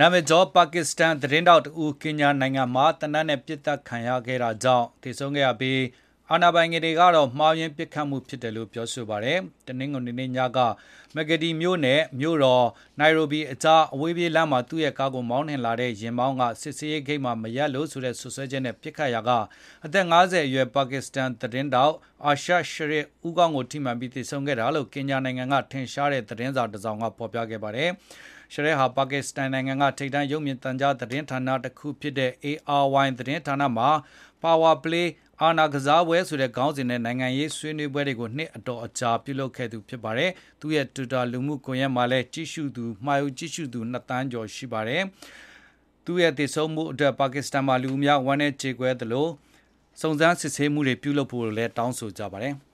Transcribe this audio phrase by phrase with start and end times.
[0.00, 4.08] နာမည်ကျော်ပါကစ္စတန်သတင်းထောက်တဦးကင်ညာနိုင်ငံမှာသေနတ်နဲ့ပစ်သတ်ခံရ
[4.42, 5.80] တာကြောင့်သေဆုံးခဲ့ရပြီး
[6.32, 10.60] အာဏာပိုင်တွေကတော့မှားယွင်းပစ်ခတ်မှုဖြစ်တယ်လို့ပြောဆိုပါတယ်။တနင်္ဂနွေနေ့ညက
[11.14, 12.66] Magadi မြို့နဲ့မြို့တော်
[13.00, 19.30] Nairobi အကြားအဝေးပြေးလမ်းမှာသူ့ရဲ့ကားကိုမောင်းနှင်လာတဲ့ယာဉ်မောင်းကစစ်ဆေးရေးဂိတ်မှာမရပ်လို့ဆိုတဲ့စွပ်စွဲချက်နဲ့ပစ်ခတ်ရာက
[19.84, 21.94] အသက်၅၀အရွယ်ပါကစ္စတန်သတင်းထောက်
[22.28, 27.90] Arshad Sharif ဦးခေါင်းကိုထိမှန်ပြီးသေဆုံးခဲ့တာလို့ကင်ညာနိုင်ငံကထင်ရှားတဲ့သတင်းစာတစောင်ကဖော်ပြခဲ့ပါတယ်။
[28.52, 32.32] Sharif ဟာပါကစ္စတန်နိုင်ငံကထိပ်တန်းရုပ်မြင်သံကြားသတင်းဌာနတခုဖြစ်တဲ့
[32.76, 33.90] ARY သတင်းဌာနမှာ
[34.42, 35.06] Power Play
[35.42, 42.26] အာဏာကစားပွဲဆိုတဲ့ခေါင်းစဉ်နဲ့နိုင်ငံရေးဆွေးနွေးပွဲတွေကိုနှစ်အတော်ကြာပြုလုပ်ခဲ့သူဖြစ်ပါတယ်။သူ့ရဲ့ Twitter လူမှုကွန်ရက်မှာလည်း
[43.06, 45.02] မှာယူကြည့်ရှုသူ၂သန်းကျော်ရှိပါတယ်။
[46.04, 49.26] သူ့ရဲ့သေဆုံးမှုအတွက်ပါကစ္စတန်မှာလူအများဝမ်းနည်းကြေကွဲနေကြသလို
[50.00, 52.54] စုံစမ်းစစ်ဆေးမှုတွေပြုလုပ်ဖို့လည်းတောင်းဆိုကြပါတယ်။